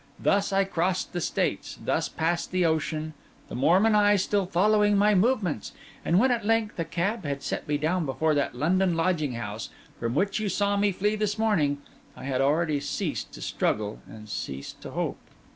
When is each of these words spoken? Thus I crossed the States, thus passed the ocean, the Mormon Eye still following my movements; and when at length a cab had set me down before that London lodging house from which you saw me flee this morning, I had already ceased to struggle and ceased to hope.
Thus 0.19 0.51
I 0.51 0.63
crossed 0.63 1.13
the 1.13 1.21
States, 1.21 1.77
thus 1.79 2.09
passed 2.09 2.49
the 2.49 2.65
ocean, 2.65 3.13
the 3.49 3.55
Mormon 3.55 3.93
Eye 3.93 4.15
still 4.15 4.47
following 4.47 4.97
my 4.97 5.13
movements; 5.13 5.73
and 6.03 6.17
when 6.17 6.31
at 6.31 6.43
length 6.43 6.79
a 6.79 6.85
cab 6.85 7.23
had 7.23 7.43
set 7.43 7.67
me 7.67 7.77
down 7.77 8.07
before 8.07 8.33
that 8.33 8.55
London 8.55 8.97
lodging 8.97 9.33
house 9.33 9.69
from 9.99 10.15
which 10.15 10.39
you 10.39 10.49
saw 10.49 10.75
me 10.75 10.91
flee 10.91 11.15
this 11.15 11.37
morning, 11.37 11.83
I 12.17 12.23
had 12.23 12.41
already 12.41 12.79
ceased 12.79 13.31
to 13.33 13.43
struggle 13.43 13.99
and 14.09 14.27
ceased 14.27 14.81
to 14.81 14.89
hope. 14.89 15.19